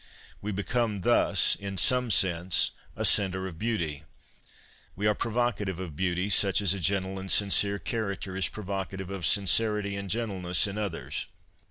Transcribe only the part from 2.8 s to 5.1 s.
a centre of beauty; we